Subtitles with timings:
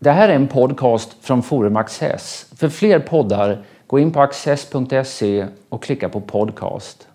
[0.00, 2.46] Det här är en podcast från Forum Access.
[2.56, 7.08] För fler poddar, gå in på access.se och klicka på podcast.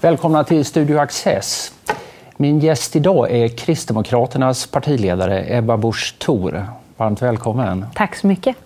[0.00, 1.72] Välkomna till Studio Access.
[2.36, 6.66] Min gäst idag är Kristdemokraternas partiledare Ebba Busch Thor.
[6.96, 7.86] Varmt välkommen.
[7.94, 8.56] Tack så mycket.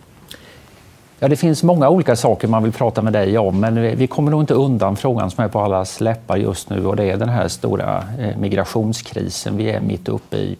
[1.22, 4.30] Ja, det finns många olika saker man vill prata med dig om, men vi kommer
[4.30, 7.28] nog inte undan frågan som är på allas läppar just nu och det är den
[7.28, 10.56] här stora eh, migrationskrisen vi är mitt uppe i.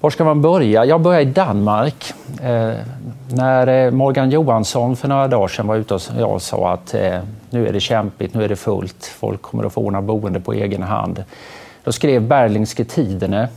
[0.00, 0.84] Var ska man börja?
[0.84, 2.12] Jag börjar i Danmark.
[2.42, 2.72] Eh,
[3.28, 7.18] när eh, Morgan Johansson för några dagar sedan var ute och jag sa att eh,
[7.50, 10.52] nu är det kämpigt, nu är det fullt, folk kommer att få ordna boende på
[10.52, 11.24] egen hand.
[11.84, 13.48] Då skrev Berlingske Tidene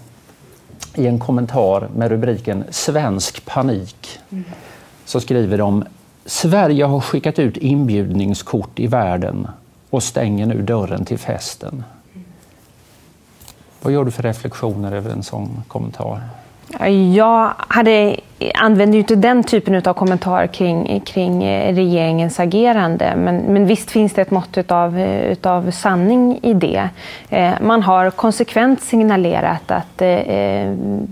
[0.96, 4.20] i en kommentar med rubriken Svensk panik.
[4.30, 4.44] Mm.
[5.06, 5.84] Så skriver de
[6.26, 9.48] Sverige har skickat ut inbjudningskort i världen
[9.90, 11.84] och stänger nu dörren till festen.
[13.82, 16.22] Vad gör du för reflektioner över en sån kommentar?
[17.16, 18.20] Jag hade,
[18.54, 23.14] använder ju inte den typen av kommentar kring, kring eh, regeringens agerande.
[23.16, 26.90] Men, men visst finns det ett mått av eh, utav sanning i det.
[27.30, 30.02] Eh, man har konsekvent signalerat att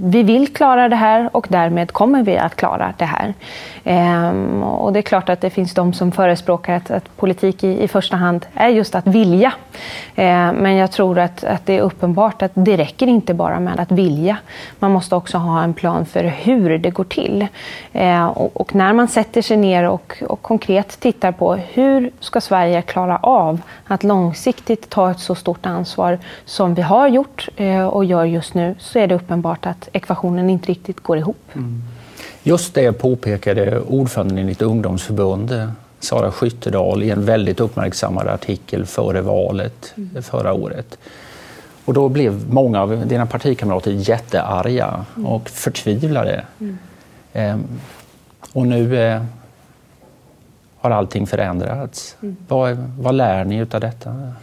[0.04, 3.34] vi vill klara det här och därmed kommer vi att klara det här.
[3.84, 7.84] Ehm, och det är klart att det finns de som förespråkar att, att politik i,
[7.84, 9.54] i, första hand är just att vilja.
[10.16, 13.80] Ehm, men jag tror att, att det är uppenbart att det räcker inte bara med
[13.80, 14.38] att vilja.
[14.80, 17.48] Man måste också ha en plan för hur det går till.
[17.94, 22.42] Ehm, och, och, när man sätter sig ner och, och konkret tittar på hur ska
[22.42, 27.86] Sverige klara av att långsiktigt ta ett så stort ansvar som vi har gjort eh,
[27.86, 31.50] och gör just nu så är det uppenbart att ekvationen inte riktigt går ihop.
[31.54, 31.84] Mm.
[32.44, 39.22] Just det påpekade ordföranden i ditt ungdomsförbund, Sara Skyttedal, i en väldigt uppmärksammad artikel före
[39.22, 40.24] valet mm.
[40.24, 40.98] förra året.
[41.86, 45.28] Och då blev många av dina partikamrater jättearga mm.
[45.28, 46.44] och förtvivlade.
[46.60, 46.78] Mm.
[47.34, 47.64] Ehm,
[48.54, 49.22] och nu eh,
[50.82, 52.18] har allting förändrats.
[52.22, 52.36] Mm.
[52.48, 54.34] Vad, vad lär ni av detta?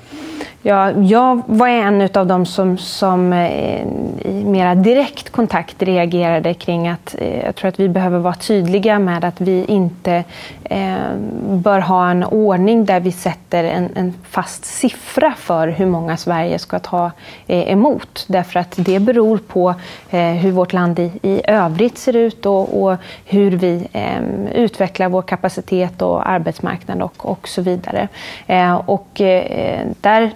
[0.62, 3.82] Ja, jag var en av dem som, som eh,
[4.18, 8.98] i mera direkt kontakt reagerade kring att eh, jag tror att vi behöver vara tydliga
[8.98, 10.24] med att vi inte
[10.72, 16.16] Eh, bör ha en ordning där vi sätter en, en, fast siffra för hur många
[16.16, 17.10] Sverige ska ta
[17.46, 18.24] eh, emot.
[18.28, 19.74] Därför att det beror på
[20.10, 24.22] eh, hur vårt land i, i övrigt ser ut och, och hur vi eh,
[24.54, 28.08] utvecklar vår kapacitet och arbetsmarknad och, och så vidare.
[28.46, 30.30] Eh, och eh, där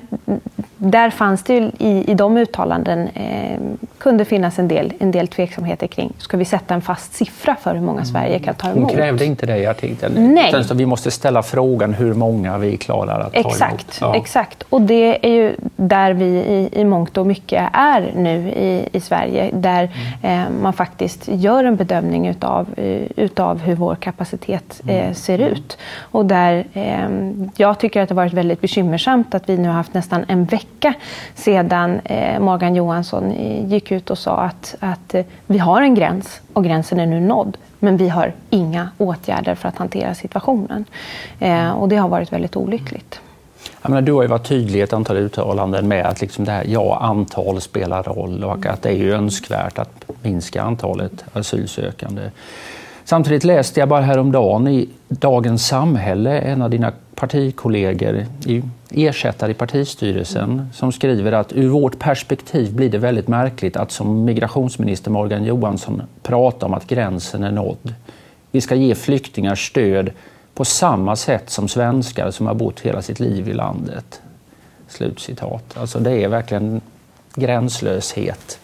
[0.85, 3.59] där fanns det i, i de uttalanden eh,
[3.99, 7.75] kunde finnas en del, en del tveksamheter kring, ska vi sätta en fast siffra för
[7.75, 8.05] hur många mm.
[8.05, 8.91] Sverige kan ta emot?
[8.91, 10.35] Hon krävde inte det i artikeln.
[10.35, 10.53] Nej.
[10.55, 14.17] Utan vi måste ställa frågan hur många vi klarar att exakt, ta emot.
[14.17, 14.23] Ja.
[14.23, 18.89] Exakt, och det är ju där vi i, i mångt och mycket är nu i,
[18.93, 19.91] i Sverige, där
[20.23, 20.43] mm.
[20.43, 22.67] eh, man faktiskt gör en bedömning utav,
[23.17, 25.15] utav hur vår kapacitet eh, mm.
[25.15, 25.79] ser ut.
[26.01, 27.09] Och där eh,
[27.57, 30.74] jag tycker att det varit väldigt bekymmersamt att vi nu har haft nästan en vecka
[31.35, 35.95] sedan eh, Morgan Johansson eh, gick ut och sa att, att eh, vi har en
[35.95, 37.57] gräns och gränsen är nu nådd.
[37.79, 40.85] Men vi har inga åtgärder för att hantera situationen.
[41.75, 43.21] Och det har varit väldigt olyckligt.
[43.83, 46.53] Jag menar, du har ju varit tydlig i ett antal uttalanden med att liksom det
[46.53, 52.31] här, ja, antal spelar roll och att det är ju önskvärt att minska antalet asylsökande.
[53.07, 58.27] Samtidigt läste jag bara häromdagen i Dagens Samhälle, en av dina partikollegor,
[58.91, 64.25] ersättare i partistyrelsen, som skriver att ur vårt perspektiv blir det väldigt märkligt att som
[64.25, 67.95] migrationsminister Morgan Johansson prata om att gränsen är nådd.
[68.51, 70.11] Vi ska ge flyktingar stöd
[70.55, 74.21] på samma sätt som svenskar som har bott hela sitt liv i landet.
[74.89, 75.77] Slutcitat.
[75.77, 76.81] Alltså det är verkligen
[77.35, 78.59] gränslöshet.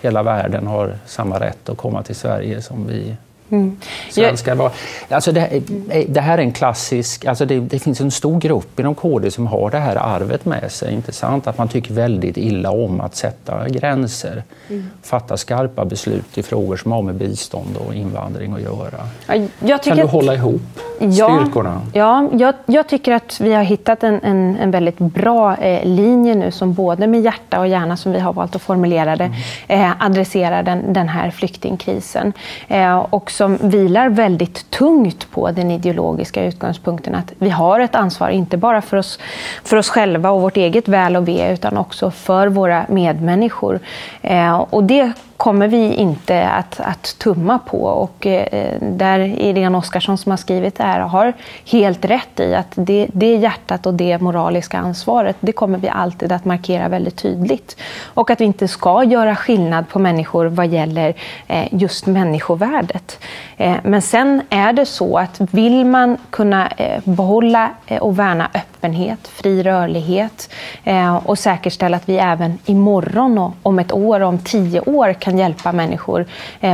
[0.00, 3.16] Hela världen har samma rätt att komma till Sverige som vi
[3.50, 3.76] Mm.
[4.10, 4.72] Svenskar var,
[5.08, 5.62] alltså det,
[6.08, 7.24] det, här är en klassisk...
[7.24, 10.72] Alltså det, det, finns en stor grupp inom KD som har det här arvet med
[10.72, 10.94] sig.
[10.94, 14.42] Intressant att man tycker väldigt illa om att sätta gränser.
[14.68, 14.90] Mm.
[15.02, 19.78] Fatta skarpa beslut i frågor som har med bistånd och invandring att göra.
[19.78, 20.62] kan du att, hålla ihop
[20.98, 21.80] ja, styrkorna?
[21.92, 26.34] Ja, jag, jag, tycker att vi har hittat en, en, en väldigt bra eh, linje
[26.34, 29.24] nu som både med hjärta och hjärna, som vi har valt att formulera det,
[29.68, 29.90] mm.
[29.90, 32.32] eh, adresserar den, den här flyktingkrisen.
[32.68, 38.28] Eh, och som vilar väldigt tungt på den ideologiska utgångspunkten att vi har ett ansvar,
[38.28, 39.18] inte bara för oss,
[39.64, 43.80] för oss själva och vårt eget väl och ve, utan också för våra medmänniskor.
[44.22, 47.78] Eh, och det kommer vi inte att, att tumma på.
[47.78, 51.32] Och eh, där Irene Oskarsson som har skrivit det här har
[51.64, 56.32] helt rätt i att det, det hjärtat och det moraliska ansvaret, det kommer vi alltid
[56.32, 57.76] att markera väldigt tydligt.
[58.04, 61.14] Och att vi inte ska göra skillnad på människor vad gäller
[61.46, 63.18] eh, just människovärdet.
[63.56, 68.50] Eh, men sen är det så att vill man kunna eh, behålla eh, och värna
[68.54, 70.50] öppenhet, fri rörlighet
[70.84, 75.12] eh, och säkerställa att vi även imorgon och om ett år och om tio år
[75.26, 76.26] kan hjälpa människor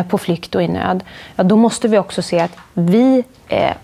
[0.09, 1.05] på flykt och i nöd,
[1.37, 3.25] ja, då måste vi också se att vi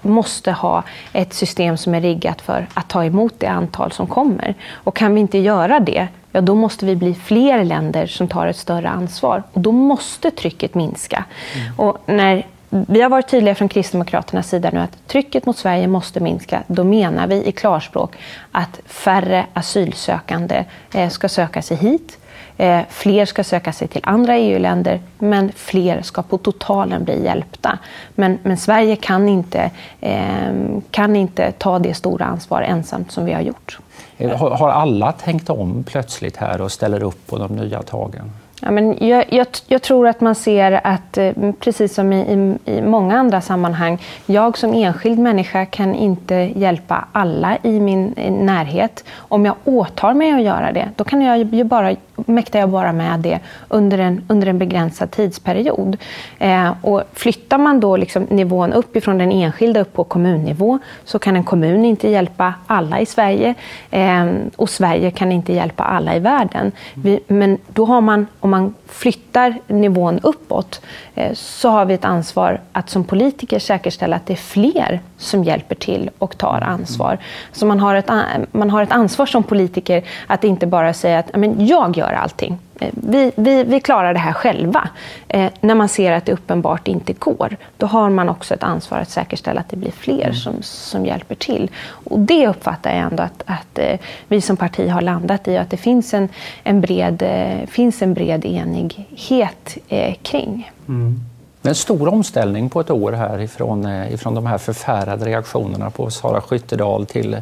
[0.02, 0.82] måste ha
[1.12, 4.54] ett system som är riggat för att ta emot det antal som kommer.
[4.72, 8.46] Och kan vi inte göra det, ja, då måste vi bli fler länder som tar
[8.46, 9.42] ett större ansvar.
[9.52, 11.24] Och då måste trycket minska.
[11.54, 11.80] Mm.
[11.80, 16.20] Och när vi har varit tydliga från Kristdemokraternas sida nu att trycket mot Sverige måste
[16.20, 16.62] minska.
[16.66, 18.16] Då menar vi i klarspråk
[18.52, 20.64] att färre asylsökande
[20.94, 22.18] eh, ska söka sig hit.
[22.60, 27.78] Eh, fler ska söka sig till andra EU-länder, men fler ska på totalen bli hjälpta.
[28.14, 29.70] Men, men Sverige kan inte,
[30.00, 30.52] eh,
[30.90, 33.78] kan inte ta det stora ansvar ensamt som vi har gjort.
[34.16, 38.32] Eh, har alla tänkt om plötsligt här och ställer upp på de nya tagen?
[38.62, 42.72] Ja, men jag, jag, jag, tror att man ser att, eh, precis som i, i,
[42.72, 49.04] i, många andra sammanhang, jag som enskild människa kan inte hjälpa alla i min närhet.
[49.16, 52.92] Om jag åtar mig att göra det, då kan jag ju bara, mäktar jag bara
[52.92, 53.38] med det
[53.68, 55.96] under en, under en begränsad tidsperiod.
[56.38, 61.36] Eh, och flyttar man då liksom nivån uppifrån den enskilda upp på kommunnivå så kan
[61.36, 63.54] en kommun inte hjälpa alla i Sverige
[63.90, 64.26] eh,
[64.56, 66.72] och Sverige kan inte hjälpa alla i världen.
[66.94, 70.80] Vi, men då har man om man flyttar nivån uppåt
[71.14, 75.44] eh, så har vi ett ansvar att som politiker säkerställa att det är fler som
[75.44, 77.18] hjälper till och tar ansvar.
[77.52, 78.10] Så man har ett,
[78.52, 82.58] man har ett ansvar som politiker att inte bara säga att men jag gör allting.
[82.90, 84.88] Vi, vi, vi klarar det här själva.
[85.28, 88.98] Eh, när man ser att det uppenbart inte går, då har man också ett ansvar
[88.98, 90.34] att säkerställa att det blir fler mm.
[90.34, 91.70] som, som hjälper till.
[91.80, 93.98] Och det uppfattar jag ändå att, att eh,
[94.28, 96.28] vi som parti har landat i, att det finns en,
[96.62, 100.70] en, bred, eh, finns en bred enighet eh, kring.
[100.88, 101.20] Mm.
[101.62, 105.24] Det är en stor omställning på ett år här ifrån, eh, ifrån de här förfärade
[105.24, 107.36] reaktionerna på Sara Skyttedal till,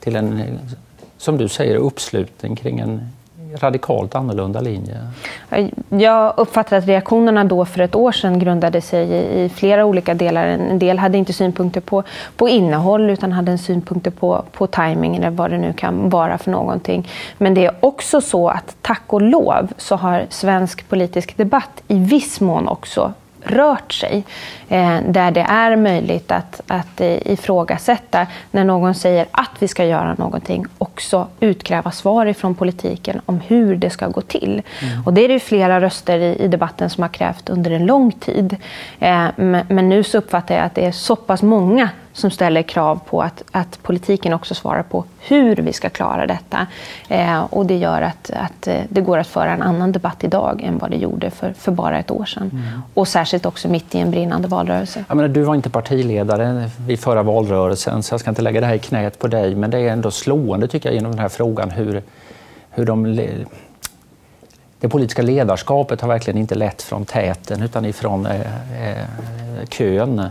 [0.00, 0.58] till en,
[1.18, 3.08] som du säger, uppslutning kring en
[3.56, 4.96] radikalt annorlunda linje?
[5.88, 9.12] Jag uppfattar att reaktionerna då för ett år sedan grundade sig
[9.44, 10.46] i, flera olika delar.
[10.46, 12.02] En del hade inte synpunkter på,
[12.36, 16.38] på innehåll utan hade en synpunkter på, på timing eller vad det nu kan vara
[16.38, 17.08] för någonting.
[17.38, 21.98] Men det är också så att tack och lov så har svensk politisk debatt i
[21.98, 23.12] viss mån också
[23.42, 24.24] rört sig.
[24.68, 29.84] Eh, där det är möjligt att, att eh, ifrågasätta när någon säger att vi ska
[29.84, 30.66] göra någonting,
[30.98, 34.62] också utkräva svar ifrån politiken om hur det ska gå till.
[34.82, 35.04] Mm.
[35.06, 38.12] Och det är det flera röster i, i, debatten som har krävt under en lång
[38.12, 38.56] tid.
[38.98, 42.62] Eh, men, men nu så uppfattar jag att det är så pass många som ställer
[42.62, 46.66] krav på att, att politiken också svarar på hur vi ska klara detta.
[47.08, 50.62] Eh, och det gör att, att eh, det går att föra en annan debatt idag
[50.62, 52.50] än vad det gjorde för, för bara ett år sedan.
[52.52, 52.82] Mm.
[52.94, 55.04] Och särskilt också mitt i en brinnande valrörelse.
[55.08, 58.66] Jag menar, du var inte partiledare vid förra valrörelsen så jag ska inte lägga det
[58.66, 61.28] här i knät på dig men det är ändå slående tycker jag genom den här
[61.28, 62.02] frågan hur,
[62.70, 63.04] hur de
[64.80, 68.40] det politiska ledarskapet har verkligen inte lett från täten utan ifrån eh,
[68.88, 69.04] eh,
[69.68, 70.26] kön.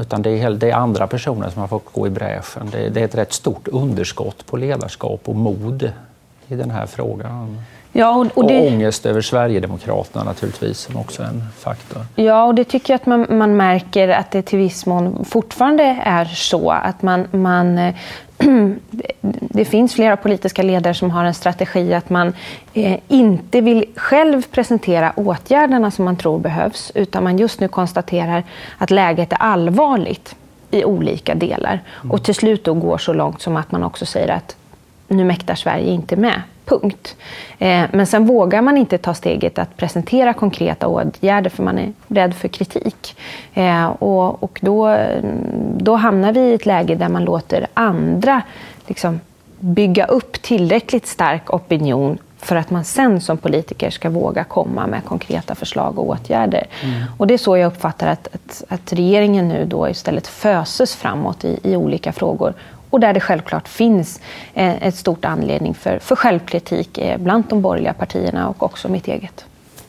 [0.00, 2.68] Utan det är, det är, andra personer som har fått gå i bräschen.
[2.72, 5.92] Det, det, är ett rätt stort underskott på ledarskap och mod
[6.48, 7.60] i den här frågan.
[7.92, 8.60] Ja, och, och, det...
[8.60, 12.02] och ångest över Sverigedemokraterna naturligtvis som också är en faktor.
[12.14, 15.82] Ja, och det tycker jag att man, man märker att det till viss mån fortfarande
[16.04, 16.70] är så.
[16.70, 17.94] Att man, man eh,
[19.40, 22.32] det finns flera politiska ledare som har en strategi att man
[22.74, 28.44] eh, inte vill själv presentera åtgärderna som man tror behövs, utan man just nu konstaterar
[28.78, 30.36] att läget är allvarligt
[30.70, 31.82] i olika delar.
[32.00, 32.10] Mm.
[32.10, 34.56] Och till slut då går så långt som att man också säger att
[35.08, 36.42] nu mäktar Sverige inte med.
[36.64, 37.16] Punkt.
[37.58, 41.92] Eh, men sen vågar man inte ta steget att presentera konkreta åtgärder för man är
[42.08, 43.16] rädd för kritik.
[43.54, 44.96] Eh, och, och då,
[45.76, 48.42] då hamnar vi i ett läge där man låter andra
[48.86, 49.20] liksom,
[49.58, 55.04] bygga upp tillräckligt stark opinion för att man sen som politiker ska våga komma med
[55.04, 56.66] konkreta förslag och åtgärder.
[56.82, 57.02] Mm.
[57.18, 61.44] Och det är så jag uppfattar att, att, att, regeringen nu då istället föses framåt
[61.44, 62.54] i, i olika frågor
[62.94, 64.20] och där det självklart finns
[64.54, 69.08] eh, ett stort anledning för, för självkritik eh, bland de borgerliga partierna och också mitt
[69.08, 69.44] eget.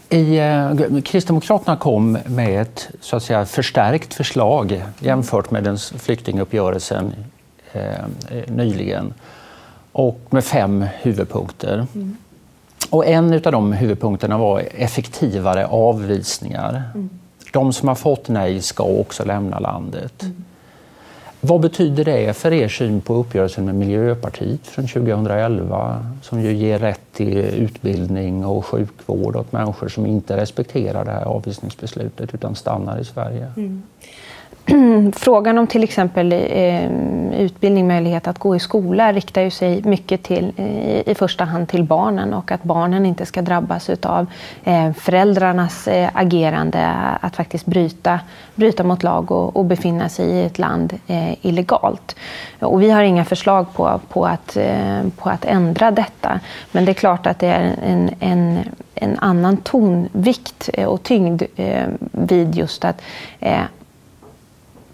[0.10, 7.14] I, eh, Kristdemokraterna kom med ett så att säga, förstärkt förslag jämfört med den flyktinguppgörelsen
[7.74, 7.82] eh,
[8.48, 9.14] nyligen
[9.92, 11.88] och med fem huvudpunkter.
[11.96, 12.18] Mm.
[12.90, 16.84] Och en av de huvudpunkterna var effektivare avvisningar.
[16.96, 17.10] Mm.
[17.54, 20.24] De som har fått nej ska också lämna landet.
[20.24, 20.44] Mm.
[21.48, 26.80] Vad betyder det för er syn på uppgörelsen med Miljöpartiet från 2011 som ju ger
[26.80, 33.00] rätt till utbildning och sjukvård åt människor som inte respekterar det här avvisningsbeslutet utan stannar
[33.00, 33.52] i Sverige?
[33.58, 33.84] Mm.
[35.14, 36.92] Frågan om till exempel eh,
[37.42, 41.68] utbildning, möjlighet att gå i skola riktar ju sig mycket till, eh, i första hand
[41.68, 44.28] till barnen och att barnen inte ska drabbas av
[44.64, 46.88] eh, föräldrarnas eh, agerande
[47.22, 48.20] att faktiskt bryta,
[48.56, 52.16] bryta mot lag och, och befinna sig i ett land eh, illegalt.
[52.60, 56.40] Och vi har inga förslag på, på, att, eh, på att ändra detta.
[56.72, 58.60] Men det är klart att det är en, en,
[58.96, 63.02] en annan tonvikt eh, och tyngd eh, vid just att
[63.40, 63.62] eh,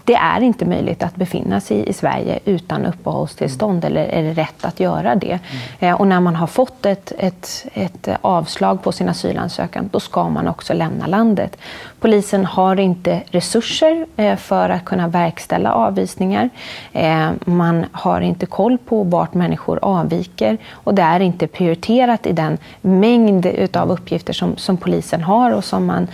[0.05, 4.65] det är inte möjligt att befinna sig i Sverige utan uppehållstillstånd eller är det rätt
[4.65, 5.39] att göra det?
[5.79, 5.95] Mm.
[5.95, 10.47] Och när man har fått ett, ett, ett avslag på sin asylansökan, då ska man
[10.47, 11.57] också lämna landet.
[12.01, 16.49] Polisen har inte resurser eh, för att kunna verkställa avvisningar.
[16.93, 22.31] Eh, man har inte koll på vart människor avviker och det är inte prioriterat i
[22.31, 26.07] den mängd av uppgifter som, som polisen har och som man,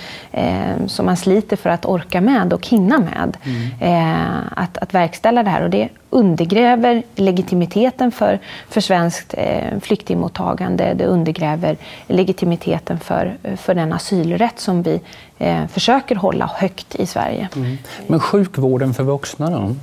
[0.88, 3.38] som man sliter för att orka med och hinna med.
[3.44, 5.64] Mm eh, att, att verkställa det här.
[5.64, 10.94] Och det undergräver legitimiteten för, för svenskt eh, flyktingmottagande.
[10.94, 15.02] Det undergräver legitimiteten för, eh, för den asylrätt som vi
[15.38, 17.50] eh, försöker hålla högt i Sverige.
[17.56, 17.78] Mm.
[18.08, 19.76] Men sjukvården för vuxna då?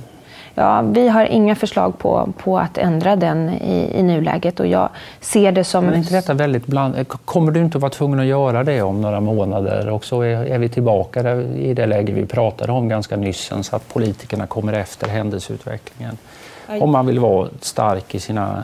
[0.57, 4.89] Ja, vi har inga förslag på, på att ändra den i, i nuläget och jag
[5.19, 5.85] ser det som...
[5.85, 7.07] Men inte detta väldigt bland...
[7.07, 10.45] Kommer du inte att vara tvungen att göra det om några månader och så är,
[10.45, 14.47] är vi tillbaka där, i det läge vi pratade om ganska nyss så att politikerna
[14.47, 16.17] kommer efter händelseutvecklingen?
[16.67, 18.63] Om man vill vara stark i sina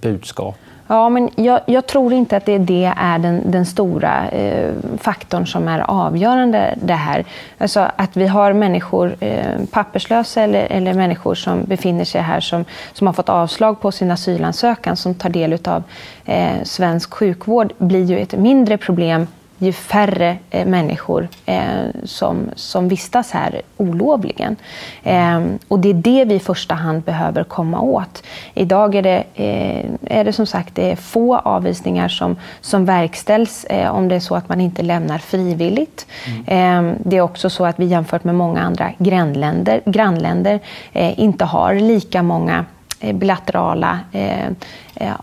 [0.00, 0.56] budskap.
[0.86, 5.46] Ja, men jag, jag, tror inte att det, det är den, den stora eh, faktorn
[5.46, 7.24] som är avgörande det här.
[7.58, 12.64] Alltså att vi har människor, eh, papperslösa eller, eller människor som befinner sig här som,
[12.92, 15.82] som har fått avslag på sin asylansökan som tar del av
[16.24, 19.26] eh, svensk sjukvård blir ju ett mindre problem
[19.58, 21.64] ju färre eh, människor eh,
[22.04, 24.56] som, som vistas här olovligen.
[25.02, 28.22] Eh, och det är det vi i första hand behöver komma åt.
[28.54, 33.90] Idag är det, eh, är det som sagt det få avvisningar som, som verkställs eh,
[33.90, 36.06] om det är så att man inte lämnar frivilligt.
[36.26, 36.90] Mm.
[36.90, 40.60] Eh, det är också så att vi jämfört med många andra grannländer, grannländer
[40.92, 42.64] inte har lika många
[43.00, 44.00] bilaterala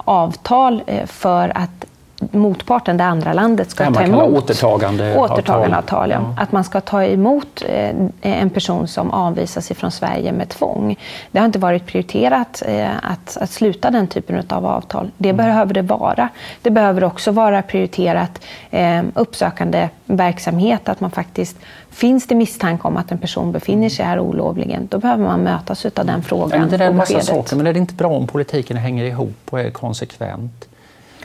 [0.06, 1.86] avtal för att
[2.32, 4.44] motparten, det andra landet, ska ja, ta emot.
[4.44, 6.10] Återtagande återtagandeavtal.
[6.10, 6.36] Ja.
[6.38, 10.96] Att man ska ta emot eh, en person som avvisas från Sverige med tvång.
[11.32, 15.12] Det har inte varit prioriterat eh, att, att sluta den typen av avtal.
[15.18, 15.38] Det mm.
[15.38, 16.30] behöver det vara.
[16.62, 21.58] Det behöver också vara prioriterat eh, uppsökande verksamhet, att man faktiskt
[21.92, 25.86] Finns det misstanke om att en person befinner sig här olovligen, då behöver man mötas
[25.86, 26.70] av den frågan.
[26.70, 29.60] det är en massa saker, men är det inte bra om politiken hänger ihop och
[29.60, 30.68] är konsekvent?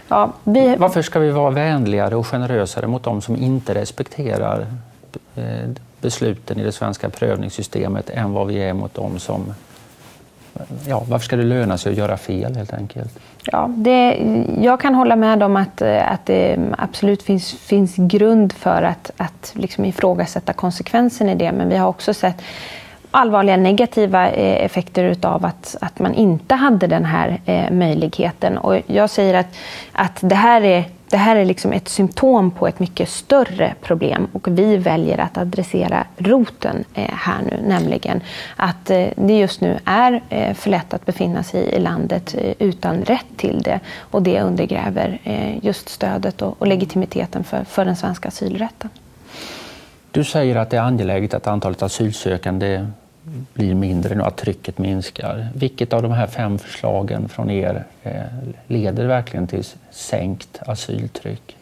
[0.09, 0.77] Ja, vi...
[0.77, 4.67] Varför ska vi vara vänligare och generösare mot de som inte respekterar
[5.37, 5.71] eh,
[6.01, 9.55] besluten i det svenska prövningssystemet än vad vi är mot de som...
[10.87, 13.19] Ja, varför ska det löna sig att göra fel helt enkelt?
[13.53, 14.19] Ja, det,
[14.61, 19.53] jag kan hålla med om att, att det absolut finns, finns grund för att, att
[19.55, 22.43] liksom ifrågasätta konsekvensen i det, men vi har också sett
[23.17, 28.59] allvarliga negativa eh, effekter utav att, att man inte hade den här eh, möjligheten.
[28.59, 29.57] Och jag säger att,
[29.93, 34.29] att det här är det här är liksom ett symptom på ett mycket större problem
[34.33, 38.21] och vi väljer att adressera roten eh, här nu, nämligen
[38.57, 40.21] att det just nu är
[40.55, 45.19] för lätt att befinna sig i landet utan rätt till det och det undergräver
[45.63, 48.91] just stödet och legitimiteten för, för den svenska asylrätten.
[50.11, 52.87] Du säger att det är angeläget att antalet asylsökande
[53.55, 55.49] blir mindre nu, att trycket minskar.
[55.55, 58.23] Vilket av de här fem förslagen från er eh,
[58.67, 61.57] leder verkligen till sänkt asyltryck?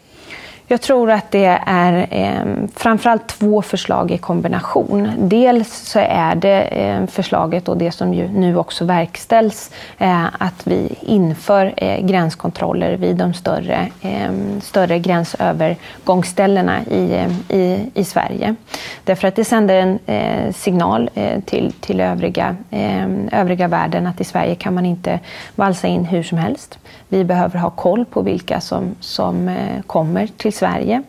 [0.67, 5.11] Jag tror att det är eh, framförallt två förslag i kombination.
[5.17, 10.67] Dels så är det eh, förslaget och det som ju nu också verkställs eh, att
[10.67, 14.31] vi inför eh, gränskontroller vid de större, eh,
[14.61, 18.55] större gränsövergångsställena i, eh, i, i Sverige.
[19.03, 24.21] Därför att det sänder en eh, signal eh, till, till övriga, ehm, övriga världen att
[24.21, 25.19] i Sverige kan man inte
[25.55, 26.79] valsa in hur som helst.
[27.07, 31.03] Vi behöver ha koll på vilka som, som eh, kommer till Sverige.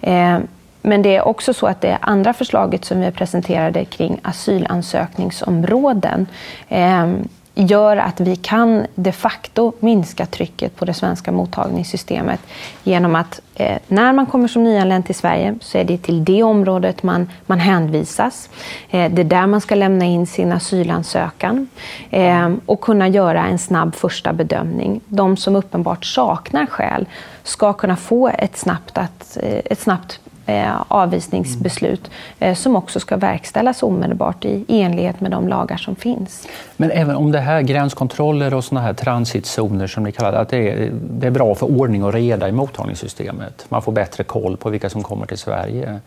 [0.00, 0.38] Eh,
[0.82, 6.26] men det är också så att det andra förslaget som vi presenterade kring asylansökningsområden
[6.68, 7.12] eh,
[7.54, 12.40] gör att vi kan de facto minska trycket på det svenska mottagningssystemet
[12.82, 16.42] genom att eh, när man kommer som nyanländ till Sverige så är det till det
[16.42, 18.50] området man, man hänvisas.
[18.90, 21.68] Eh, det är där man ska lämna in sin asylansökan
[22.10, 25.00] eh, och kunna göra en snabb första bedömning.
[25.06, 27.06] De som uppenbart saknar skäl
[27.42, 33.16] ska kunna få ett snabbt, att, eh, ett snabbt Eh, avvisningsbeslut eh, som också ska
[33.16, 36.48] verkställas omedelbart i, enlighet med de lagar som finns.
[36.76, 40.48] Men även om det här gränskontroller och såna här transitzoner som ni kallar det, att
[40.48, 43.66] det är, det är bra för ordning och reda i mottagningssystemet.
[43.68, 46.00] Man får bättre koll på vilka som kommer till Sverige.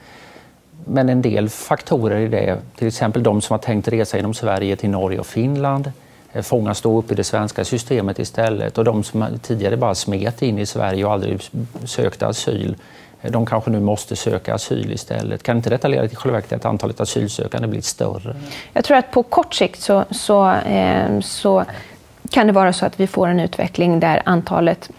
[0.85, 4.75] Men en del faktorer i det, till exempel de som har tänkt resa genom Sverige
[4.75, 5.91] till Norge och Finland,
[6.33, 10.41] eh, fångas då upp i det svenska systemet istället och de som tidigare bara smet
[10.41, 11.41] in i Sverige och aldrig
[11.85, 12.75] sökte asyl
[13.21, 15.43] de kanske nu måste söka asyl istället.
[15.43, 18.35] Kan inte detta leda till själva att antalet asylsökande blir större?
[18.73, 21.65] Jag tror att på kort sikt så, så, eh, så
[22.31, 24.89] kan det vara så att vi får en utveckling där antalet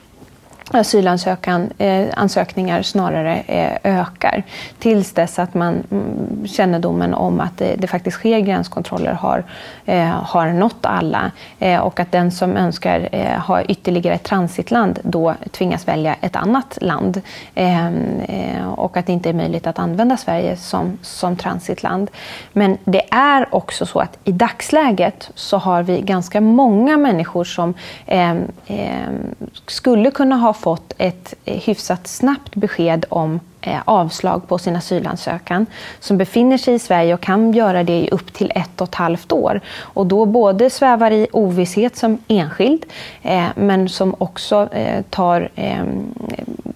[0.71, 4.43] asylansökningar eh, snarare eh, ökar
[4.79, 9.45] tills dess att man mm, kännedomen om att det, det faktiskt sker gränskontroller har,
[9.87, 14.99] eh, har nått alla eh, och att den som önskar eh, ha ytterligare ett transitland
[15.03, 17.21] då tvingas välja ett annat land
[17.55, 22.11] ehm, eh, och att det inte är möjligt att använda Sverige som, som transitland.
[22.53, 27.75] Men det är också så att i dagsläget så har vi ganska många människor som
[28.07, 29.35] ehm, ehm,
[29.67, 35.67] skulle kunna ha fått ett eh, hyfsat snabbt besked om eh, avslag på sin asylansökan
[36.01, 38.95] som befinner sig i Sverige och kan göra det i upp till ett och ett
[38.95, 39.61] halvt år.
[39.81, 42.87] Och då både svävar i ovisshet som enskild
[43.23, 44.69] eh, men som också
[45.11, 46.15] tar ehm,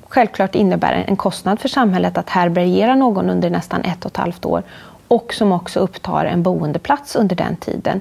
[0.09, 4.45] självklart innebär en kostnad för samhället att härbärgera någon under nästan ett och ett halvt
[4.45, 4.63] år
[5.13, 8.01] och som också upptar en boendeplats under den tiden.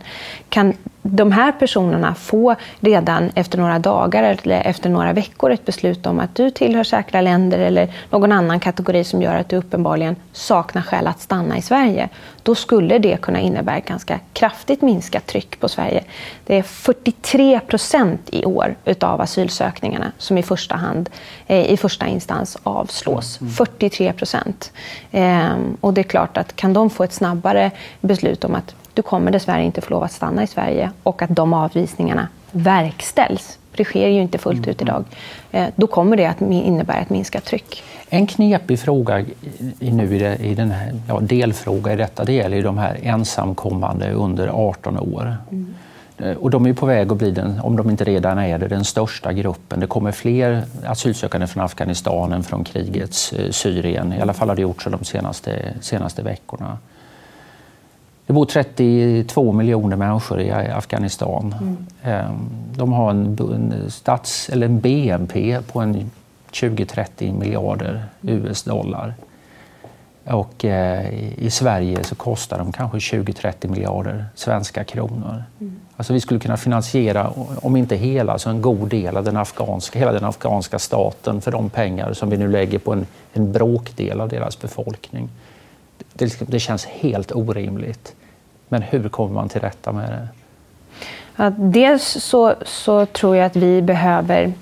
[0.49, 6.05] Kan de här personerna få redan efter några dagar eller efter några veckor ett beslut
[6.05, 10.15] om att du tillhör säkra länder eller någon annan kategori som gör att du uppenbarligen
[10.31, 12.09] saknar skäl att stanna i Sverige,
[12.43, 16.03] då skulle det kunna innebära ett ganska kraftigt minskat tryck på Sverige.
[16.45, 21.09] Det är 43 procent i år utav asylsökningarna som i första, hand,
[21.47, 23.39] eh, i första instans avslås.
[23.57, 24.17] 43 mm.
[24.17, 24.71] procent.
[25.11, 27.71] Ehm, och det är klart att kan de få ett snabbare
[28.01, 31.35] beslut om att du kommer dessvärre inte få lov att stanna i Sverige och att
[31.35, 35.03] de avvisningarna verkställs, det sker ju inte fullt ut idag,
[35.51, 37.83] eh, då kommer det att innebära ett minskat tryck.
[38.09, 39.19] En knepig fråga
[39.79, 44.11] i, nu i den här, ja, delfråga i detta, det gäller ju de här ensamkommande
[44.11, 45.37] under 18 år.
[45.51, 45.73] Mm.
[46.17, 48.67] Eh, och de är på väg att bli, den, om de inte redan är det,
[48.67, 49.79] den största gruppen.
[49.79, 54.13] Det kommer fler asylsökande från Afghanistan än från krigets eh, Syrien.
[54.13, 56.77] I alla fall har det gjort så de senaste, senaste veckorna.
[58.31, 61.55] Det bor 32 miljoner människor i Afghanistan.
[61.61, 61.77] Mm.
[62.03, 66.11] Ehm, de har en, en, stats, eller en BNP på en
[66.51, 69.13] 20-30 miljarder US-dollar.
[70.25, 75.43] Och eh, i Sverige så kostar de kanske 20-30 miljarder svenska kronor.
[75.59, 75.75] Mm.
[75.97, 79.99] Alltså vi skulle kunna finansiera, om inte hela, så en god del av den afghanska,
[79.99, 84.21] hela den afghanska staten för de pengar som vi nu lägger på en, en bråkdel
[84.21, 85.29] av deras befolkning.
[86.13, 88.15] Det, det känns helt orimligt.
[88.71, 90.27] Men hur kommer man till rätta med det?
[91.35, 94.53] Ja, dels så, så tror jag att vi behöver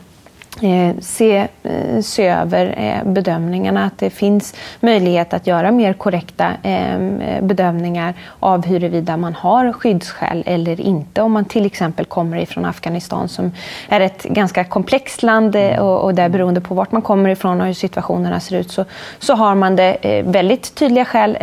[0.61, 6.51] Eh, se, eh, se över eh, bedömningarna, att det finns möjlighet att göra mer korrekta
[6.63, 11.21] ehm, bedömningar av huruvida man har skyddsskäl eller inte.
[11.21, 13.51] Om man till exempel kommer ifrån Afghanistan som
[13.89, 17.73] är ett ganska komplext land och där beroende på vart man kommer ifrån och hur
[17.73, 18.85] situationerna ser ut så,
[19.19, 21.37] så har man det väldigt tydliga skäl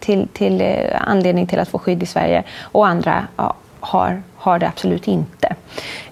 [0.00, 0.62] till, till
[0.94, 5.54] anledning till att få skydd i Sverige och andra ja, har, har det absolut inte.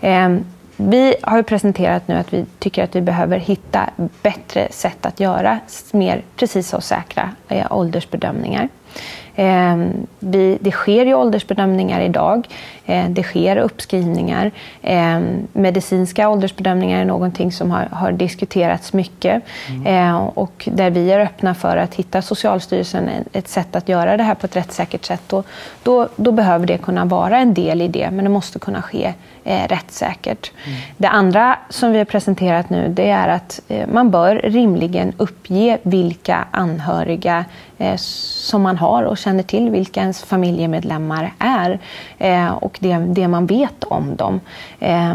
[0.01, 0.45] Ehm,
[0.89, 3.91] vi har presenterat nu att vi tycker att vi behöver hitta
[4.23, 5.59] bättre sätt att göra
[5.93, 8.69] mer precisa och säkra eh, åldersbedömningar.
[9.37, 12.49] Ehm, vi, det sker ju åldersbedömningar idag.
[12.87, 14.51] Ehm, det sker uppskrivningar.
[14.83, 20.17] Ehm, medicinska åldersbedömningar är någonting som har, har diskuterats mycket mm.
[20.17, 24.35] och där vi är öppna för att hitta Socialstyrelsen ett sätt att göra det här
[24.35, 25.33] på ett rättssäkert sätt.
[25.33, 25.47] Och
[25.83, 29.15] då, då behöver det kunna vara en del i det, men det måste kunna ske
[29.51, 30.53] eh, rättssäkert.
[30.67, 30.79] Mm.
[30.97, 35.79] Det andra som vi har presenterat nu det är att eh, man bör rimligen uppge
[35.83, 37.45] vilka anhöriga
[37.79, 41.79] eh, som man har och känner till vilka ens familjemedlemmar är
[42.19, 44.41] eh, och det, det man vet om dem.
[44.81, 45.15] Eh,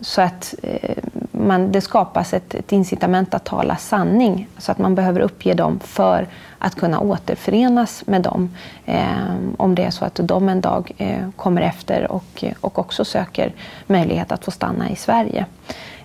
[0.00, 0.90] så att eh,
[1.30, 4.48] man, det skapas ett, ett, incitament att tala sanning.
[4.58, 6.26] Så att man behöver uppge dem för
[6.64, 8.50] att kunna återförenas med dem.
[8.86, 13.04] Eh, om det är så att de en dag eh, kommer efter och, och också
[13.04, 13.52] söker
[13.86, 15.46] möjlighet att få stanna i Sverige.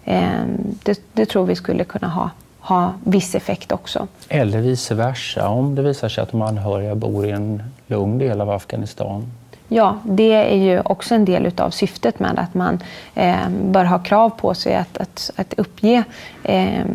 [0.05, 0.43] Eh,
[0.83, 4.07] det, det tror vi skulle kunna ha ha viss effekt också.
[4.27, 8.41] Eller vice versa, om det visar sig att de anhöriga bor i en lugn del
[8.41, 9.31] av Afghanistan
[9.71, 12.79] Ja, det är ju också en del av syftet med att man
[13.15, 16.03] eh, bör ha krav på sig att, att, att uppge,
[16.43, 16.85] eh,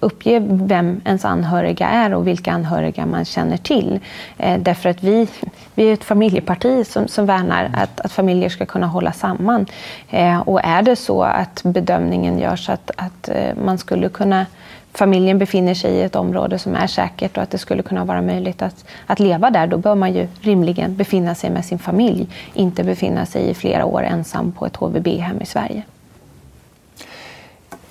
[0.00, 4.00] uppge vem ens anhöriga är och vilka anhöriga man känner till.
[4.38, 5.28] Eh, därför att vi,
[5.74, 9.66] vi är ett familjeparti som, som värnar att, att familjer ska kunna hålla samman.
[10.10, 14.46] Eh, och är det så att bedömningen görs att, att eh, man skulle kunna
[14.94, 18.22] familjen befinner sig i ett område som är säkert och att det skulle kunna vara
[18.22, 22.28] möjligt att, att leva där, då bör man ju rimligen befinna sig med sin familj,
[22.54, 25.82] inte befinna sig i flera år ensam på ett HVB-hem i Sverige.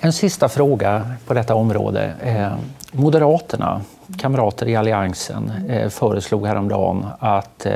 [0.00, 2.12] En sista fråga på detta område.
[2.22, 2.52] Eh,
[2.92, 3.80] Moderaterna,
[4.18, 7.72] kamrater i Alliansen, eh, föreslog häromdagen att eh,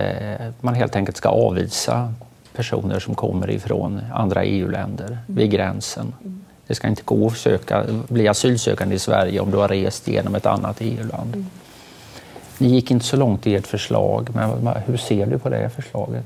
[0.60, 2.14] man helt enkelt ska avvisa
[2.56, 6.12] personer som kommer ifrån andra EU-länder vid gränsen.
[6.68, 10.34] Det ska inte gå att söka, bli asylsökande i Sverige om du har rest genom
[10.34, 11.34] ett annat EU-land.
[11.34, 11.46] Mm.
[12.58, 16.24] Ni gick inte så långt i ert förslag, men hur ser du på det förslaget?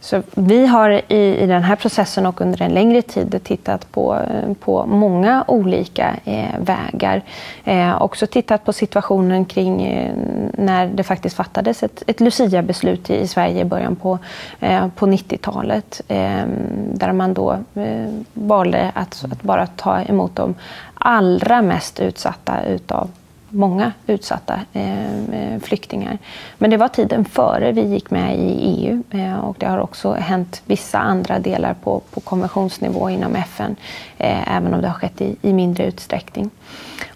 [0.00, 4.14] Så vi har i, i den här processen och under en längre tid tittat på,
[4.14, 7.22] eh, på många olika eh, vägar.
[7.64, 10.14] Eh, också tittat på situationen kring eh,
[10.52, 14.18] när det faktiskt fattades ett, ett Lucia-beslut i, i, Sverige i början på,
[14.60, 16.00] eh, på 90-talet.
[16.08, 16.44] Eh,
[16.92, 20.54] där man då eh, valde att, att bara ta emot de
[20.94, 23.10] allra mest utsatta utav
[23.48, 26.18] många utsatta eh, flyktingar.
[26.58, 30.12] Men det var tiden före vi gick med i EU eh, och det har också
[30.12, 33.76] hänt vissa andra delar på, på konventionsnivå inom FN,
[34.18, 36.50] eh, även om det har skett i, i, mindre utsträckning.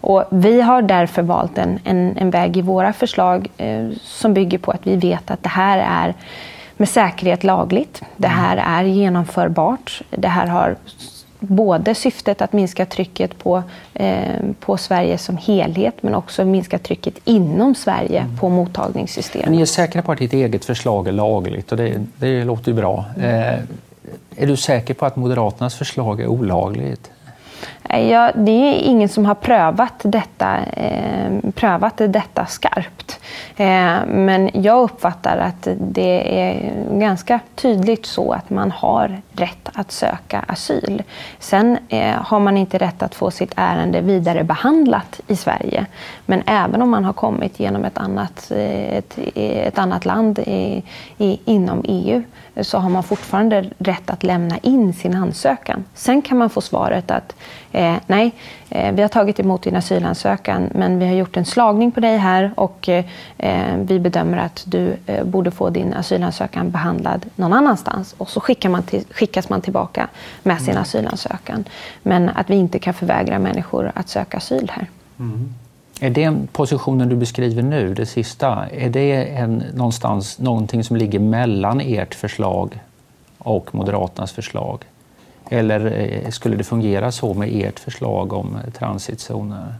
[0.00, 4.58] Och vi har därför valt en, en, en väg i våra förslag eh, som bygger
[4.58, 6.14] på att vi vet att det här är
[6.76, 8.02] med säkerhet lagligt.
[8.16, 10.02] Det här är genomförbart.
[10.10, 10.76] Det här har
[11.42, 13.62] både syftet att minska trycket på,
[13.94, 14.16] eh,
[14.60, 18.36] på Sverige som helhet men också minska trycket inom Sverige mm.
[18.36, 19.50] på mottagningssystemet.
[19.50, 22.76] Ni är säkra på att ditt eget förslag är lagligt och det, det låter ju
[22.76, 23.04] bra.
[23.20, 23.58] Eh,
[24.36, 27.10] är du säker på att Moderaternas förslag är olagligt?
[27.88, 33.20] Ja, det är ingen som har prövat detta, eh, prövat detta skarpt.
[33.56, 39.92] Eh, men jag uppfattar att det är ganska tydligt så att man har rätt att
[39.92, 41.02] söka asyl.
[41.38, 45.86] Sen eh, har man inte rätt att få sitt ärende vidare behandlat i Sverige.
[46.26, 50.82] Men även om man har kommit genom ett annat, eh, ett, ett annat land i,
[51.18, 52.22] i, inom EU
[52.60, 55.84] så har man fortfarande rätt att lämna in sin ansökan.
[55.94, 57.34] Sen kan man få svaret att
[57.72, 58.32] eh, nej,
[58.68, 62.16] eh, vi har tagit emot din asylansökan men vi har gjort en slagning på dig
[62.16, 63.04] här och eh,
[63.78, 68.14] vi bedömer att du eh, borde få din asylansökan behandlad någon annanstans.
[68.18, 70.08] Och så skickar man till, skickas man tillbaka
[70.42, 70.82] med sin mm.
[70.82, 71.64] asylansökan.
[72.02, 74.86] Men att vi inte kan förvägra människor att söka asyl här.
[75.18, 75.54] Mm.
[76.00, 81.18] Är det positionen du beskriver nu, det sista, är det en, någonstans någonting som ligger
[81.18, 82.80] mellan ert förslag
[83.38, 84.84] och Moderaternas förslag?
[85.50, 89.74] Eller eh, skulle det fungera så med ert förslag om transitzoner?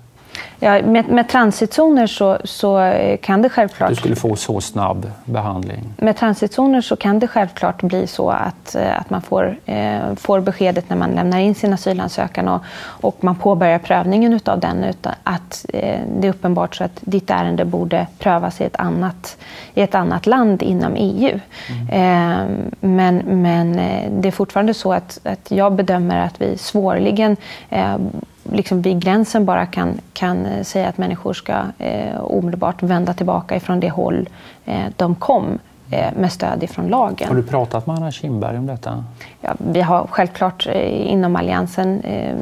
[0.61, 3.89] Ja, med, med transitzoner så, så kan det självklart...
[3.89, 5.95] Du skulle få så snabb behandling?
[5.97, 10.41] Med transitzoner så kan det självklart bli så att, eh, att man får, eh, får
[10.41, 15.13] beskedet när man lämnar in sin asylansökan och, och man påbörjar prövningen av den utan
[15.23, 19.37] att eh, det är uppenbart så att ditt ärende borde prövas i ett annat,
[19.75, 21.41] i ett annat land inom EU.
[21.69, 21.89] Mm.
[21.89, 27.37] Eh, men, men eh, det är fortfarande så att, att jag bedömer att vi svårligen
[27.71, 27.97] eh,
[28.43, 33.57] liksom vid gränsen bara kan, kan eh, säga att människor ska eh, omedelbart vända tillbaka
[33.57, 34.29] ifrån det håll
[34.65, 35.59] eh, de kom
[35.91, 37.29] eh, med stöd ifrån lagen.
[37.29, 39.05] Har du pratat med Anna Kinberg om detta?
[39.41, 42.37] Ja, vi har självklart eh, inom Alliansen eh,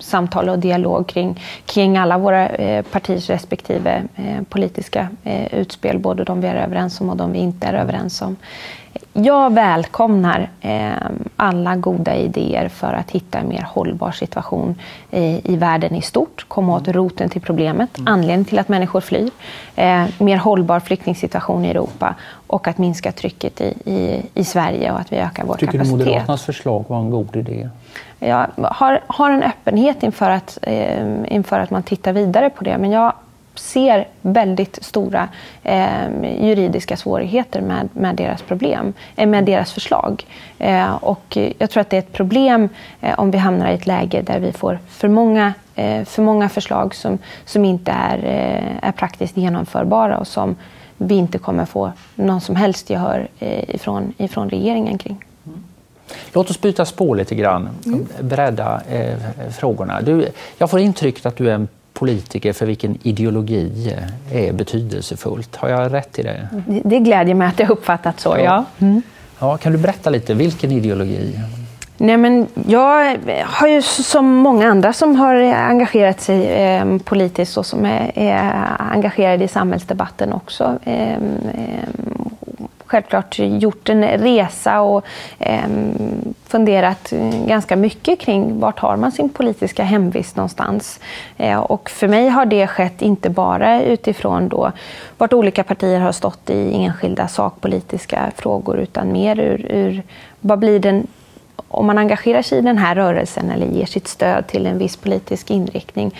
[0.00, 2.48] samtal och dialog kring, kring alla våra
[2.92, 4.02] partiers respektive
[4.48, 5.08] politiska
[5.50, 8.36] utspel, både de vi är överens om och de vi inte är överens om.
[9.12, 10.92] Jag välkomnar eh,
[11.36, 14.74] alla goda idéer för att hitta en mer hållbar situation
[15.10, 18.12] i, i världen i stort, komma åt roten till problemet, mm.
[18.12, 19.30] anledningen till att människor flyr,
[19.76, 22.14] eh, mer hållbar flyktingsituation i Europa
[22.46, 25.98] och att minska trycket i, i, i Sverige och att vi ökar vår Tycker kapacitet.
[25.98, 27.68] Tycker du Moderaternas förslag var en god idé?
[28.18, 32.78] Jag har, har en öppenhet inför att, eh, inför att man tittar vidare på det,
[32.78, 33.12] men jag
[33.58, 35.28] ser väldigt stora
[35.62, 36.08] eh,
[36.40, 40.26] juridiska svårigheter med, med deras problem, eh, med deras förslag.
[40.58, 42.68] Eh, och jag tror att det är ett problem
[43.00, 46.48] eh, om vi hamnar i ett läge där vi får för många, eh, för många
[46.48, 48.18] förslag som, som inte är,
[48.82, 50.56] är praktiskt genomförbara och som
[50.96, 53.28] vi inte kommer få någon som helst gehör
[53.68, 55.24] ifrån, ifrån regeringen kring.
[56.32, 58.06] Låt oss byta spår lite grann, mm.
[58.20, 59.18] bredda eh,
[59.58, 60.00] frågorna.
[60.00, 63.96] Du, jag får intrycket att du är en politiker för vilken ideologi
[64.32, 65.56] är betydelsefullt.
[65.56, 66.48] Har jag rätt i det?
[66.84, 68.42] Det glädjer mig att det uppfattat så, ja.
[68.44, 68.64] ja.
[68.78, 69.02] Mm.
[69.38, 71.40] ja kan du berätta lite, vilken ideologi?
[71.98, 77.66] Nej, men jag har ju som många andra som har engagerat sig eh, politiskt och
[77.66, 81.18] som är, är engagerade i samhällsdebatten också eh, eh,
[82.86, 85.04] självklart gjort en resa och
[85.38, 85.68] eh,
[86.46, 87.12] funderat
[87.46, 91.00] ganska mycket kring vart har man sin politiska hemvist någonstans.
[91.36, 94.72] Eh, och för mig har det skett inte bara utifrån då
[95.18, 100.02] vart olika partier har stått i enskilda sakpolitiska frågor utan mer ur, ur
[100.40, 101.06] vad blir den
[101.68, 104.96] om man engagerar sig i den här rörelsen eller ger sitt stöd till en viss
[104.96, 106.14] politisk inriktning,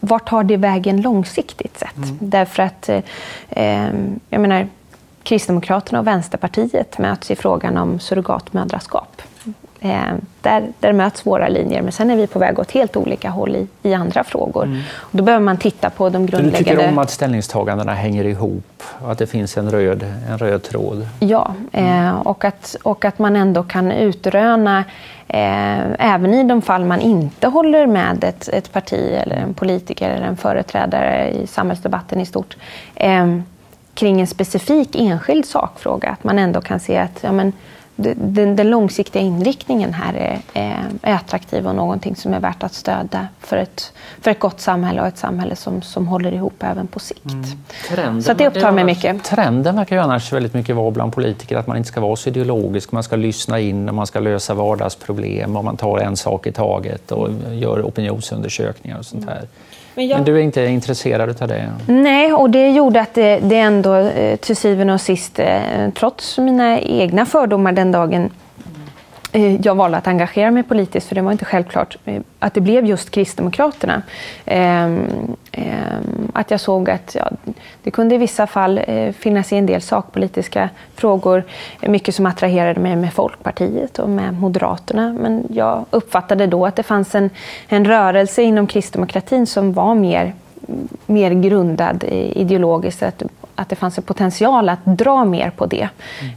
[0.00, 1.96] vart tar det vägen långsiktigt sett?
[1.96, 2.18] Mm.
[2.20, 2.88] Därför att,
[3.48, 3.88] eh,
[4.30, 4.68] jag menar,
[5.22, 9.22] Kristdemokraterna och Vänsterpartiet möts i frågan om surrogatmödraskap.
[9.82, 13.30] Eh, där, där möts våra linjer, men sen är vi på väg åt helt olika
[13.30, 14.64] håll i, i andra frågor.
[14.64, 14.80] Mm.
[14.96, 16.58] Och då behöver man titta på de grundläggande...
[16.58, 20.62] Du tycker om att ställningstagandena hänger ihop och att det finns en röd, en röd
[20.62, 21.06] tråd?
[21.18, 22.06] Ja, mm.
[22.06, 24.84] eh, och, att, och att man ändå kan utröna,
[25.28, 30.10] eh, även i de fall man inte håller med ett, ett parti eller en politiker
[30.10, 32.56] eller en företrädare i samhällsdebatten i stort,
[32.94, 33.26] eh,
[34.00, 36.08] kring en specifik enskild sakfråga.
[36.08, 37.52] Att man ändå kan se att ja, men,
[37.96, 40.38] den, den långsiktiga inriktningen här är,
[41.02, 45.00] är, attraktiv och någonting som är värt att stödja för ett, för ett gott samhälle
[45.00, 47.24] och ett samhälle som, som håller ihop även på sikt.
[47.24, 47.44] Mm.
[47.88, 49.24] Trenden så det upptar mig mycket.
[49.24, 52.28] Trenden verkar ju annars väldigt mycket vara bland politiker att man inte ska vara så
[52.28, 52.92] ideologisk.
[52.92, 56.52] Man ska lyssna in och man ska lösa vardagsproblem och man tar en sak i
[56.52, 59.46] taget och gör opinionsundersökningar och sånt här.
[60.00, 60.16] Men, jag...
[60.16, 61.72] Men, du är inte intresserad av det?
[61.86, 66.38] Nej, och det gjorde att det, det ändå eh, till syvende och sist, eh, trots
[66.38, 68.30] mina egna fördomar den dagen
[69.62, 72.86] jag valde att engagera mig politiskt, för det var inte självklart eh, att det blev
[72.86, 74.02] just Kristdemokraterna.
[74.44, 75.06] Ehm,
[75.52, 77.30] ehm, att jag såg att ja,
[77.82, 81.44] det kunde i vissa fall eh, finnas i en del sakpolitiska frågor
[81.80, 85.16] mycket som attraherade mig med Folkpartiet och med Moderaterna.
[85.20, 87.30] Men jag uppfattade då att det fanns en,
[87.68, 90.34] en rörelse inom kristdemokratin som var mer,
[91.06, 93.02] mer grundad ideologiskt.
[93.02, 93.22] Att,
[93.54, 95.88] att det fanns en potential att dra mer på det.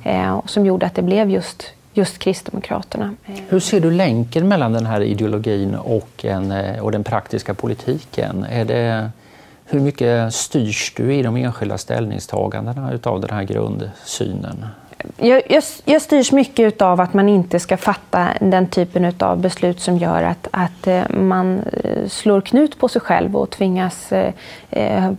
[0.03, 0.33] Mm.
[0.33, 3.15] och som gjorde att det blev just just Kristdemokraterna.
[3.49, 8.45] Hur ser du länken mellan den här ideologin och, en, eh, och den praktiska politiken?
[8.49, 9.09] Är det,
[9.65, 14.65] hur mycket styrs du i de enskilda ställningstagandena av den här grundsynen?
[15.17, 19.79] Jag, jag, jag styrs mycket av att man inte ska fatta den typen av beslut
[19.79, 24.13] som gör att, att eh, man eh, slår knut på sig själv och tvingas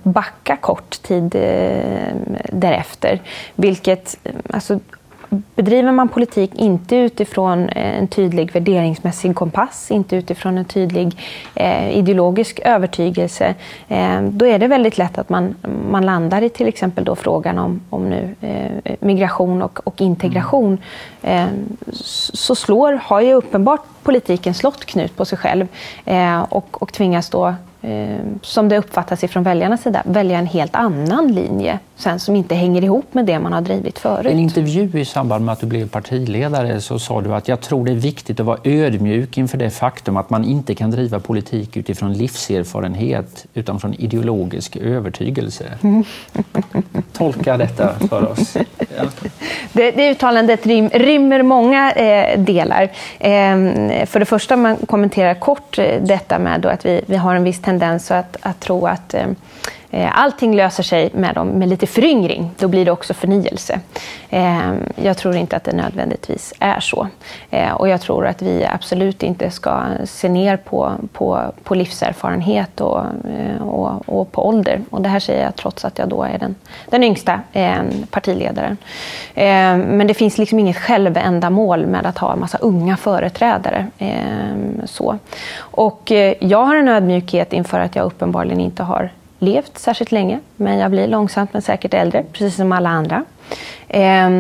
[0.03, 1.29] backa kort tid
[2.53, 3.23] därefter.
[3.55, 4.17] Vilket,
[4.51, 4.81] alltså,
[5.55, 11.17] bedriver man politik inte utifrån eh, en tydlig värderingsmässig kompass, inte utifrån en tydlig
[11.55, 13.55] eh, ideologisk övertygelse,
[13.89, 15.55] eh, då är det väldigt lätt att man,
[15.91, 20.79] man landar i till exempel då frågan om, om nu, eh, migration och, och integration.
[21.23, 21.49] Mm.
[21.91, 25.67] så slår, har ju uppenbart politiken slått knut på sig själv
[26.05, 30.75] eh, och, och tvingas då eh, som det uppfattas ifrån väljarnas sida, välja en helt
[30.75, 34.27] annan linje sen som inte hänger ihop med det man har drivit förut.
[34.27, 37.61] I en intervju i samband med att du blev partiledare så sa du att jag
[37.61, 41.21] tror det är viktigt att vara ödmjuk inför det faktum att man inte kan driva
[41.21, 45.65] politik utifrån livserfarenhet utan från ideologisk övertygelse.
[47.13, 48.57] Tolka detta för oss.
[48.79, 49.05] Ja.
[49.73, 52.83] Det, det uttalandet rim, rymmer många eh, delar.
[53.19, 53.57] Eh,
[53.95, 57.45] Eh, för det första, man kommenterar kort eh, detta med att vi, vi har en
[57.45, 59.27] viss tendens att, att tro att Eh,
[59.95, 62.51] Eh, allting löser sig med, dem, med lite föryngring.
[62.59, 63.81] Då blir det också förnyelse.
[64.31, 67.09] Ehm, jag tror inte att det nödvändigtvis är så.
[67.51, 72.81] Eh, och jag tror att vi absolut inte ska se ner på, på, på livserfarenhet
[72.81, 74.81] och, eh, och, och på ålder.
[74.91, 76.55] Och det här säger jag trots att jag då är den,
[76.91, 78.77] den yngsta ehm, partiledaren.
[79.35, 83.87] Ehm, men det finns liksom inget självändamål med att ha en massa unga företrädare.
[84.85, 85.19] Så.
[85.59, 89.11] Och jag har en ödmjukhet inför att jag uppenbarligen inte har
[89.45, 93.25] levt särskilt länge, men jag blir långsamt men säkert äldre, precis som alla andra.
[93.89, 94.31] Eh,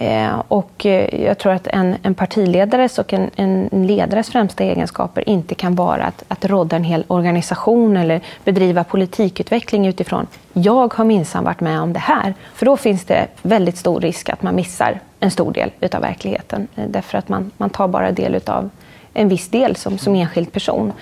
[0.00, 5.28] Eh, och eh, jag tror att en, en partiledares och en, en, ledares främsta egenskaper
[5.28, 11.04] inte kan vara att, att råda en hel organisation eller bedriva politikutveckling utifrån jag har
[11.04, 12.34] minsann varit med om det här.
[12.54, 16.68] För då finns det väldigt stor risk att man missar en stor del utav verkligheten.
[16.76, 18.70] Eh, därför att man, man tar bara del utav
[19.14, 20.92] en viss del som, som enskild person.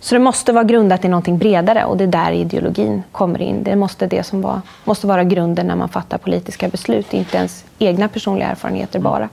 [0.00, 3.62] Så det måste vara grundat i någonting bredare och det är där ideologin kommer in.
[3.62, 7.64] Det måste, det som var, måste vara grunden när man fattar politiska beslut, inte ens
[7.78, 9.28] egna personliga erfarenheter bara.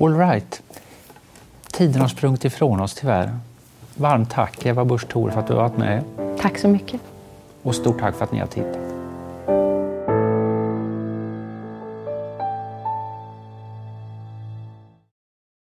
[0.00, 0.62] All right.
[1.70, 3.38] Tiden har sprungit ifrån oss tyvärr.
[3.94, 6.02] Varmt tack Eva Busch för att du har varit med.
[6.40, 7.00] Tack så mycket.
[7.62, 8.93] Och stort tack för att ni har tittat.